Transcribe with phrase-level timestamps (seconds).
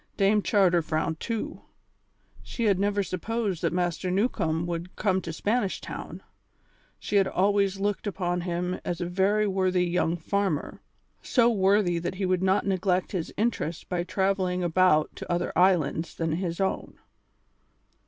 [0.17, 1.61] Dame Charter frowned too.
[2.41, 6.23] She had never supposed that Master Newcombe would come to Spanish Town;
[6.97, 10.81] she had always looked upon him as a very worthy young farmer;
[11.21, 16.15] so worthy that he would not neglect his interest by travelling about to other islands
[16.15, 16.97] than his own.